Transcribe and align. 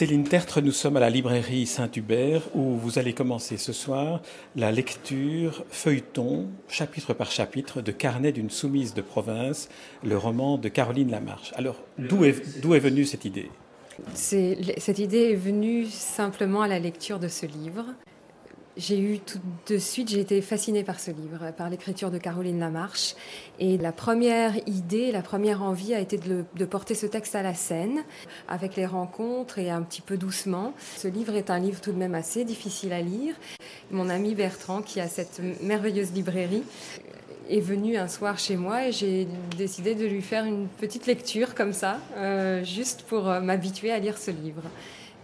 Céline 0.00 0.24
Tertre, 0.24 0.62
nous 0.62 0.72
sommes 0.72 0.96
à 0.96 1.00
la 1.00 1.10
librairie 1.10 1.66
Saint-Hubert 1.66 2.40
où 2.54 2.74
vous 2.74 2.98
allez 2.98 3.12
commencer 3.12 3.58
ce 3.58 3.74
soir 3.74 4.22
la 4.56 4.72
lecture 4.72 5.62
feuilleton, 5.68 6.48
chapitre 6.68 7.12
par 7.12 7.30
chapitre, 7.30 7.82
de 7.82 7.92
Carnet 7.92 8.32
d'une 8.32 8.48
soumise 8.48 8.94
de 8.94 9.02
province, 9.02 9.68
le 10.02 10.16
roman 10.16 10.56
de 10.56 10.70
Caroline 10.70 11.10
Lamarche. 11.10 11.52
Alors, 11.54 11.76
d'où 11.98 12.24
est, 12.24 12.64
est 12.64 12.78
venue 12.78 13.04
cette 13.04 13.26
idée? 13.26 13.50
Cette 14.14 14.98
idée 14.98 15.32
est 15.32 15.36
venue 15.36 15.84
simplement 15.84 16.62
à 16.62 16.68
la 16.68 16.78
lecture 16.78 17.18
de 17.18 17.28
ce 17.28 17.44
livre. 17.44 17.84
J'ai 18.80 18.98
eu 18.98 19.18
tout 19.18 19.38
de 19.66 19.76
suite, 19.76 20.08
j'ai 20.08 20.20
été 20.20 20.40
fascinée 20.40 20.84
par 20.84 21.00
ce 21.00 21.10
livre, 21.10 21.52
par 21.54 21.68
l'écriture 21.68 22.10
de 22.10 22.16
Caroline 22.16 22.58
Lamarche. 22.58 23.14
Et 23.58 23.76
la 23.76 23.92
première 23.92 24.56
idée, 24.66 25.12
la 25.12 25.20
première 25.20 25.62
envie 25.62 25.92
a 25.92 26.00
été 26.00 26.16
de, 26.16 26.64
porter 26.64 26.94
ce 26.94 27.04
texte 27.04 27.34
à 27.34 27.42
la 27.42 27.52
scène, 27.52 28.02
avec 28.48 28.76
les 28.76 28.86
rencontres 28.86 29.58
et 29.58 29.68
un 29.68 29.82
petit 29.82 30.00
peu 30.00 30.16
doucement. 30.16 30.72
Ce 30.96 31.08
livre 31.08 31.34
est 31.34 31.50
un 31.50 31.58
livre 31.58 31.82
tout 31.82 31.92
de 31.92 31.98
même 31.98 32.14
assez 32.14 32.42
difficile 32.46 32.94
à 32.94 33.02
lire. 33.02 33.34
Mon 33.90 34.08
ami 34.08 34.34
Bertrand, 34.34 34.80
qui 34.80 34.98
a 34.98 35.08
cette 35.08 35.42
merveilleuse 35.62 36.12
librairie, 36.12 36.64
est 37.50 37.60
venu 37.60 37.98
un 37.98 38.08
soir 38.08 38.38
chez 38.38 38.56
moi 38.56 38.88
et 38.88 38.92
j'ai 38.92 39.28
décidé 39.58 39.94
de 39.94 40.06
lui 40.06 40.22
faire 40.22 40.46
une 40.46 40.68
petite 40.68 41.06
lecture 41.06 41.54
comme 41.54 41.74
ça, 41.74 41.98
euh, 42.16 42.64
juste 42.64 43.02
pour 43.02 43.28
euh, 43.28 43.40
m'habituer 43.42 43.92
à 43.92 43.98
lire 43.98 44.16
ce 44.16 44.30
livre. 44.30 44.62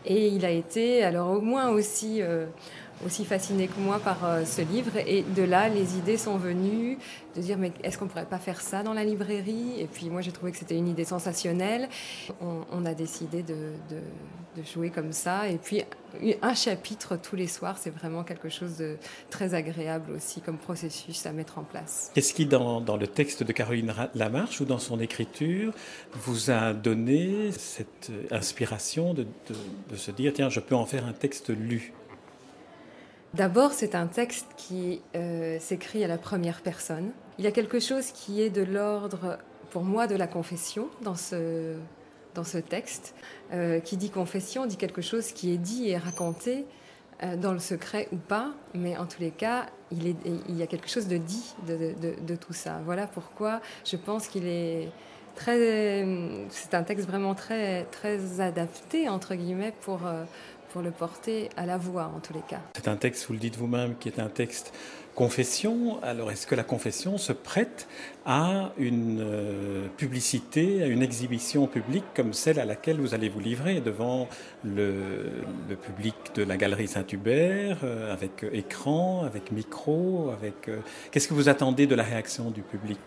Et 0.04 0.28
il 0.28 0.44
a 0.44 0.50
été 0.50 1.02
alors 1.02 1.30
au 1.30 1.40
moins 1.40 1.70
aussi... 1.70 2.20
Euh, 2.20 2.44
aussi 3.04 3.24
fasciné 3.24 3.68
que 3.68 3.78
moi 3.78 3.98
par 3.98 4.24
euh, 4.24 4.44
ce 4.44 4.62
livre. 4.62 4.96
Et 4.96 5.22
de 5.22 5.42
là, 5.42 5.68
les 5.68 5.96
idées 5.96 6.16
sont 6.16 6.38
venues 6.38 6.98
de 7.34 7.40
dire 7.40 7.58
mais 7.58 7.72
est-ce 7.82 7.98
qu'on 7.98 8.06
pourrait 8.06 8.26
pas 8.26 8.38
faire 8.38 8.60
ça 8.60 8.82
dans 8.82 8.94
la 8.94 9.04
librairie? 9.04 9.80
Et 9.80 9.86
puis 9.86 10.08
moi, 10.08 10.22
j'ai 10.22 10.32
trouvé 10.32 10.52
que 10.52 10.58
c'était 10.58 10.76
une 10.76 10.88
idée 10.88 11.04
sensationnelle. 11.04 11.88
On, 12.40 12.84
a 12.86 12.94
décidé 12.94 13.42
de, 13.42 13.72
jouer 14.64 14.90
comme 14.90 15.12
ça. 15.12 15.48
Et 15.48 15.58
puis 15.58 15.82
un 16.40 16.54
chapitre 16.54 17.16
tous 17.16 17.36
les 17.36 17.46
soirs, 17.46 17.76
c'est 17.78 17.90
vraiment 17.90 18.24
quelque 18.24 18.48
chose 18.48 18.78
de 18.78 18.96
très 19.28 19.54
agréable 19.54 20.12
aussi 20.12 20.40
comme 20.40 20.56
processus 20.56 21.26
à 21.26 21.32
mettre 21.32 21.58
en 21.58 21.64
place. 21.64 22.10
Qu'est-ce 22.14 22.32
qui, 22.32 22.46
dans, 22.46 22.80
le 22.96 23.06
texte 23.06 23.42
de 23.42 23.52
Caroline 23.52 23.92
Lamarche 24.14 24.60
ou 24.60 24.64
dans 24.64 24.78
son 24.78 25.00
écriture, 25.00 25.74
vous 26.12 26.50
a 26.50 26.72
donné 26.72 27.50
cette 27.52 28.10
inspiration 28.30 29.12
de, 29.12 29.26
de 29.90 29.96
se 29.96 30.10
dire 30.10 30.32
tiens, 30.32 30.48
je 30.48 30.60
peux 30.60 30.74
en 30.74 30.86
faire 30.86 31.04
un 31.06 31.12
texte 31.12 31.50
lu? 31.50 31.92
D'abord, 33.34 33.72
c'est 33.72 33.94
un 33.94 34.06
texte 34.06 34.46
qui 34.56 35.02
euh, 35.14 35.58
s'écrit 35.60 36.02
à 36.04 36.08
la 36.08 36.18
première 36.18 36.62
personne. 36.62 37.10
Il 37.38 37.44
y 37.44 37.48
a 37.48 37.52
quelque 37.52 37.80
chose 37.80 38.06
qui 38.12 38.40
est 38.40 38.50
de 38.50 38.62
l'ordre, 38.62 39.38
pour 39.70 39.82
moi, 39.82 40.06
de 40.06 40.16
la 40.16 40.26
confession 40.26 40.88
dans 41.02 41.16
ce, 41.16 41.74
dans 42.34 42.44
ce 42.44 42.58
texte. 42.58 43.14
Euh, 43.52 43.80
qui 43.80 43.96
dit 43.96 44.10
confession 44.10 44.66
dit 44.66 44.76
quelque 44.76 45.02
chose 45.02 45.32
qui 45.32 45.52
est 45.52 45.58
dit 45.58 45.90
et 45.90 45.98
raconté 45.98 46.64
euh, 47.22 47.36
dans 47.36 47.52
le 47.52 47.58
secret 47.58 48.08
ou 48.10 48.16
pas, 48.16 48.54
mais 48.74 48.96
en 48.96 49.06
tous 49.06 49.20
les 49.20 49.30
cas, 49.30 49.66
il, 49.92 50.16
y 50.48 50.62
a 50.62 50.66
quelque 50.66 50.88
chose 50.88 51.06
de 51.06 51.16
dit 51.16 51.54
de, 51.66 51.94
de, 52.26 52.36
tout 52.36 52.52
ça. 52.52 52.80
Voilà 52.84 53.06
pourquoi 53.06 53.60
je 53.84 53.96
pense 53.96 54.26
qu'il 54.28 54.46
est 54.46 54.88
très. 55.36 56.04
C'est 56.50 56.74
un 56.74 56.82
texte 56.82 57.06
vraiment 57.06 57.34
très, 57.34 57.84
très 57.92 58.40
adapté, 58.40 59.08
entre 59.08 59.34
guillemets, 59.34 59.72
pour 59.82 60.00
pour 60.76 60.82
le 60.82 60.90
porter 60.90 61.48
à 61.56 61.64
la 61.64 61.78
voix 61.78 62.12
en 62.14 62.20
tous 62.20 62.34
les 62.34 62.42
cas. 62.42 62.60
C'est 62.74 62.86
un 62.86 62.96
texte, 62.96 63.28
vous 63.28 63.32
le 63.32 63.38
dites 63.38 63.56
vous-même, 63.56 63.96
qui 63.96 64.10
est 64.10 64.20
un 64.20 64.28
texte 64.28 64.74
confession. 65.14 65.98
Alors 66.02 66.30
est-ce 66.30 66.46
que 66.46 66.54
la 66.54 66.64
confession 66.64 67.16
se 67.16 67.32
prête 67.32 67.88
à 68.26 68.72
une 68.76 69.20
euh, 69.20 69.86
publicité, 69.96 70.82
à 70.82 70.86
une 70.86 71.02
exhibition 71.02 71.66
publique 71.66 72.04
comme 72.14 72.34
celle 72.34 72.60
à 72.60 72.64
laquelle 72.64 73.00
vous 73.00 73.14
allez 73.14 73.30
vous 73.30 73.40
livrer 73.40 73.80
devant 73.80 74.28
le, 74.64 75.30
public 75.86 76.14
de 76.34 76.42
la 76.42 76.56
galerie 76.56 76.88
Saint-Hubert, 76.88 77.78
euh, 77.82 78.12
avec 78.12 78.44
écran, 78.52 79.24
avec 79.24 79.52
micro, 79.52 80.30
avec... 80.30 80.68
Euh, 80.68 80.80
qu'est-ce 81.10 81.28
que 81.28 81.34
vous 81.34 81.48
attendez 81.48 81.86
de 81.86 81.94
la 81.94 82.02
réaction 82.02 82.50
du 82.50 82.60
public? 82.60 82.98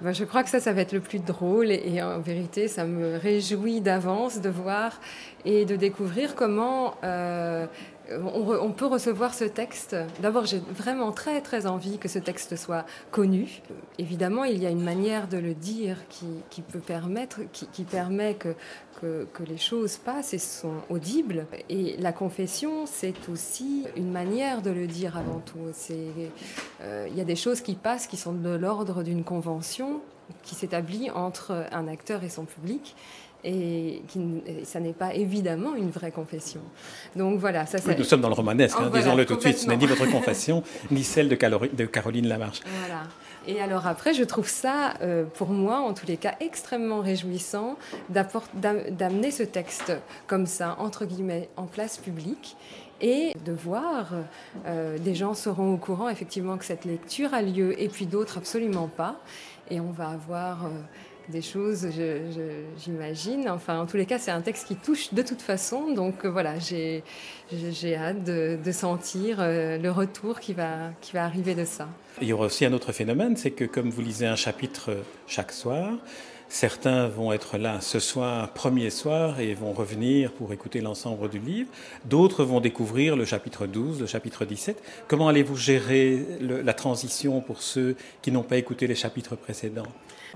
Ben, 0.00 0.12
Je 0.12 0.24
crois 0.24 0.44
que 0.44 0.50
ça, 0.50 0.60
ça 0.60 0.72
va 0.72 0.82
être 0.82 0.92
le 0.92 1.00
plus 1.00 1.18
drôle 1.18 1.72
et 1.72 2.00
en 2.02 2.20
vérité, 2.20 2.68
ça 2.68 2.84
me 2.84 3.16
réjouit 3.16 3.80
d'avance 3.80 4.40
de 4.40 4.50
voir 4.50 5.00
et 5.46 5.64
de 5.64 5.74
découvrir 5.74 6.34
comment 6.34 6.94
euh, 7.16 7.66
on, 8.60 8.70
peut 8.70 8.86
recevoir 8.86 9.34
ce 9.34 9.44
texte. 9.44 9.96
D'abord, 10.20 10.46
j'ai 10.46 10.58
vraiment 10.58 11.10
très 11.12 11.40
très 11.40 11.66
envie 11.66 11.98
que 11.98 12.08
ce 12.08 12.18
texte 12.18 12.56
soit 12.56 12.84
connu. 13.10 13.62
Évidemment, 13.98 14.44
il 14.44 14.62
y 14.62 14.66
a 14.66 14.70
une 14.70 14.82
manière 14.82 15.26
de 15.26 15.38
le 15.38 15.54
dire 15.54 15.96
qui, 16.08 16.62
peut 16.62 16.78
permettre, 16.78 17.40
qui, 17.52 17.84
permet 17.84 18.34
que, 18.34 18.54
les 19.48 19.58
choses 19.58 19.96
passent 19.96 20.34
et 20.34 20.38
sont 20.38 20.74
audibles. 20.88 21.46
Et 21.68 21.96
la 21.98 22.12
confession, 22.12 22.86
c'est 22.86 23.28
aussi 23.28 23.84
une 23.96 24.12
manière 24.12 24.62
de 24.62 24.70
le 24.70 24.86
dire 24.86 25.16
avant 25.16 25.40
tout. 25.40 25.58
Euh, 26.80 27.08
il 27.10 27.16
y 27.16 27.20
a 27.20 27.24
des 27.24 27.36
choses 27.36 27.60
qui 27.60 27.74
passent 27.74 28.06
qui 28.06 28.16
sont 28.16 28.32
de 28.32 28.54
l'ordre 28.54 29.02
d'une 29.02 29.24
convention 29.24 30.00
qui 30.42 30.54
s'établit 30.54 31.10
entre 31.10 31.66
un 31.70 31.88
acteur 31.88 32.24
et 32.24 32.28
son 32.28 32.44
public 32.44 32.96
et, 33.46 34.02
qui, 34.08 34.20
ça 34.64 34.80
n'est 34.80 34.92
pas 34.92 35.14
évidemment 35.14 35.74
une 35.74 35.90
vraie 35.90 36.10
confession. 36.10 36.60
Donc 37.14 37.38
voilà, 37.38 37.64
ça. 37.64 37.78
Oui, 37.86 37.94
nous 37.96 38.04
sommes 38.04 38.20
dans 38.20 38.28
le 38.28 38.34
romanesque, 38.34 38.76
hein, 38.78 38.90
disons-le 38.92 39.24
tout 39.24 39.36
de 39.36 39.40
suite. 39.40 39.58
Ce 39.58 39.68
n'est 39.68 39.76
ni 39.76 39.86
votre 39.86 40.10
confession 40.10 40.62
ni 40.90 41.04
celle 41.04 41.28
de, 41.28 41.36
de 41.36 41.86
Caroline 41.86 42.26
Lamarche. 42.26 42.60
Voilà. 42.80 43.04
Et 43.46 43.60
alors 43.60 43.86
après, 43.86 44.12
je 44.12 44.24
trouve 44.24 44.48
ça, 44.48 44.94
euh, 45.02 45.24
pour 45.24 45.50
moi, 45.50 45.78
en 45.78 45.94
tous 45.94 46.06
les 46.06 46.16
cas, 46.16 46.34
extrêmement 46.40 47.00
réjouissant 47.00 47.76
d'amener 48.08 49.30
ce 49.30 49.44
texte 49.44 49.92
comme 50.26 50.46
ça, 50.46 50.76
entre 50.80 51.04
guillemets, 51.04 51.48
en 51.56 51.66
place 51.66 51.96
publique 51.96 52.56
et 53.00 53.34
de 53.44 53.52
voir, 53.52 54.08
euh, 54.66 54.98
des 54.98 55.14
gens 55.14 55.34
seront 55.34 55.74
au 55.74 55.76
courant 55.76 56.08
effectivement 56.08 56.56
que 56.56 56.64
cette 56.64 56.84
lecture 56.84 57.34
a 57.34 57.42
lieu 57.42 57.80
et 57.80 57.88
puis 57.88 58.06
d'autres 58.06 58.38
absolument 58.38 58.88
pas. 58.88 59.20
Et 59.70 59.78
on 59.78 59.92
va 59.92 60.08
avoir... 60.08 60.66
Euh, 60.66 60.70
des 61.28 61.42
choses, 61.42 61.88
j'imagine. 62.78 63.48
Enfin, 63.48 63.80
en 63.80 63.86
tous 63.86 63.96
les 63.96 64.06
cas, 64.06 64.18
c'est 64.18 64.30
un 64.30 64.40
texte 64.40 64.68
qui 64.68 64.76
touche 64.76 65.12
de 65.12 65.22
toute 65.22 65.42
façon. 65.42 65.92
Donc 65.92 66.24
euh, 66.24 66.28
voilà, 66.28 66.58
j'ai 66.58 67.02
hâte 67.96 68.24
de, 68.24 68.72
sentir 68.72 69.38
euh, 69.40 69.78
le 69.78 69.90
retour 69.90 70.40
qui 70.40 70.52
va, 70.52 70.90
qui 71.00 71.12
va 71.12 71.24
arriver 71.24 71.54
de 71.54 71.64
ça. 71.64 71.88
Il 72.20 72.28
y 72.28 72.32
aura 72.32 72.46
aussi 72.46 72.64
un 72.64 72.72
autre 72.72 72.92
phénomène, 72.92 73.36
c'est 73.36 73.50
que 73.50 73.64
comme 73.64 73.90
vous 73.90 74.02
lisez 74.02 74.26
un 74.26 74.36
chapitre 74.36 74.96
chaque 75.26 75.52
soir, 75.52 75.98
Certains 76.48 77.08
vont 77.08 77.32
être 77.32 77.58
là 77.58 77.80
ce 77.80 77.98
soir, 77.98 78.52
premier 78.52 78.90
soir, 78.90 79.40
et 79.40 79.52
vont 79.54 79.72
revenir 79.72 80.32
pour 80.32 80.52
écouter 80.52 80.80
l'ensemble 80.80 81.28
du 81.28 81.38
livre. 81.38 81.68
D'autres 82.04 82.44
vont 82.44 82.60
découvrir 82.60 83.16
le 83.16 83.24
chapitre 83.24 83.66
12, 83.66 84.00
le 84.00 84.06
chapitre 84.06 84.44
17. 84.44 84.80
Comment 85.08 85.28
allez-vous 85.28 85.56
gérer 85.56 86.24
la 86.40 86.72
transition 86.72 87.40
pour 87.40 87.62
ceux 87.62 87.96
qui 88.22 88.30
n'ont 88.30 88.44
pas 88.44 88.56
écouté 88.56 88.86
les 88.86 88.94
chapitres 88.94 89.34
précédents? 89.34 89.86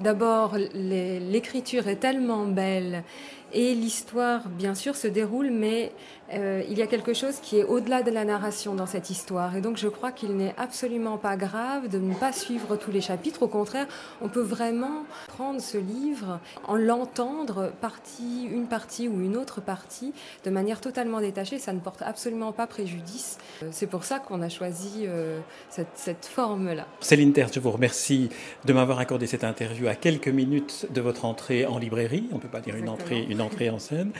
D'abord, 0.00 0.56
l'écriture 0.74 1.86
est 1.86 1.96
tellement 1.96 2.46
belle 2.46 3.04
et 3.52 3.74
l'histoire, 3.74 4.48
bien 4.48 4.74
sûr, 4.74 4.96
se 4.96 5.08
déroule, 5.08 5.50
mais 5.50 5.92
euh, 6.32 6.62
il 6.68 6.78
y 6.78 6.82
a 6.82 6.86
quelque 6.86 7.14
chose 7.14 7.36
qui 7.42 7.58
est 7.58 7.64
au-delà 7.64 8.02
de 8.02 8.10
la 8.10 8.24
narration 8.24 8.74
dans 8.74 8.86
cette 8.86 9.10
histoire. 9.10 9.56
Et 9.56 9.60
donc, 9.60 9.76
je 9.76 9.88
crois 9.88 10.12
qu'il 10.12 10.36
n'est 10.36 10.54
absolument 10.56 11.18
pas 11.18 11.36
grave 11.36 11.88
de 11.88 11.98
ne 11.98 12.14
pas 12.14 12.32
suivre 12.32 12.76
tous 12.76 12.92
les 12.92 13.00
chapitres. 13.00 13.42
Au 13.42 13.48
contraire, 13.48 13.86
on 14.20 14.28
peut 14.28 14.42
vraiment 14.42 15.04
prendre 15.26 15.60
ce 15.60 15.78
livre, 15.78 16.38
en 16.68 16.76
l'entendre, 16.76 17.72
partie, 17.80 18.46
une 18.50 18.66
partie 18.66 19.08
ou 19.08 19.20
une 19.20 19.36
autre 19.36 19.60
partie, 19.60 20.12
de 20.44 20.50
manière 20.50 20.80
totalement 20.80 21.20
détachée. 21.20 21.58
Ça 21.58 21.72
ne 21.72 21.80
porte 21.80 22.02
absolument 22.02 22.52
pas 22.52 22.66
préjudice. 22.66 23.38
Euh, 23.62 23.68
c'est 23.72 23.88
pour 23.88 24.04
ça 24.04 24.20
qu'on 24.20 24.42
a 24.42 24.48
choisi 24.48 25.06
euh, 25.06 25.40
cette, 25.68 25.88
cette 25.94 26.26
forme-là. 26.26 26.86
Céline 27.00 27.32
Terre, 27.32 27.48
je 27.52 27.58
vous 27.58 27.72
remercie 27.72 28.28
de 28.64 28.72
m'avoir 28.72 29.00
accordé 29.00 29.26
cette 29.26 29.44
interview 29.44 29.88
à 29.88 29.94
quelques 29.94 30.28
minutes 30.28 30.86
de 30.90 31.00
votre 31.00 31.24
entrée 31.24 31.66
en 31.66 31.78
librairie. 31.78 32.26
On 32.30 32.36
ne 32.36 32.40
peut 32.40 32.48
pas 32.48 32.60
dire 32.60 32.76
une 32.76 32.88
entrée, 32.88 33.26
une 33.28 33.39
entrée 33.40 33.70
en 33.70 33.78
scène. 33.78 34.12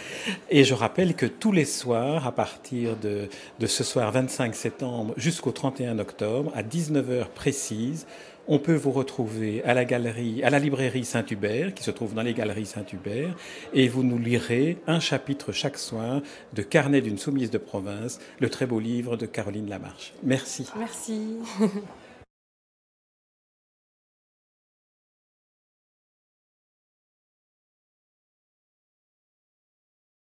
Et 0.50 0.64
je 0.64 0.74
rappelle 0.74 1.14
que 1.14 1.26
tous 1.26 1.52
les 1.52 1.64
soirs, 1.64 2.26
à 2.26 2.32
partir 2.32 2.96
de, 2.96 3.28
de 3.58 3.66
ce 3.66 3.84
soir 3.84 4.10
25 4.12 4.54
septembre 4.54 5.14
jusqu'au 5.16 5.52
31 5.52 5.98
octobre, 5.98 6.52
à 6.54 6.62
19h 6.62 7.26
précise, 7.34 8.06
on 8.48 8.58
peut 8.58 8.74
vous 8.74 8.90
retrouver 8.90 9.62
à 9.64 9.74
la 9.74 9.84
galerie, 9.84 10.42
à 10.42 10.50
la 10.50 10.58
librairie 10.58 11.04
Saint-Hubert, 11.04 11.72
qui 11.72 11.84
se 11.84 11.90
trouve 11.92 12.14
dans 12.14 12.22
les 12.22 12.34
galeries 12.34 12.66
Saint-Hubert, 12.66 13.36
et 13.72 13.86
vous 13.86 14.02
nous 14.02 14.18
lirez 14.18 14.78
un 14.88 14.98
chapitre 14.98 15.52
chaque 15.52 15.78
soir 15.78 16.20
de 16.52 16.62
Carnet 16.62 17.00
d'une 17.00 17.18
soumise 17.18 17.50
de 17.50 17.58
province, 17.58 18.18
le 18.40 18.50
très 18.50 18.66
beau 18.66 18.80
livre 18.80 19.16
de 19.16 19.26
Caroline 19.26 19.68
Lamarche. 19.68 20.14
Merci. 20.24 20.66
Merci. 20.76 21.36